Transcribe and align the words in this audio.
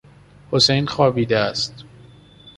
حسین 0.51 0.85
خوابیده 0.87 1.37
است. 1.37 1.75